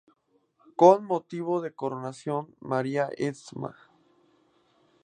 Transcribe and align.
Con 0.75 1.05
motivo 1.05 1.61
de 1.61 1.69
la 1.69 1.75
Coronación, 1.75 2.55
María 2.59 3.09
Stma. 3.19 3.75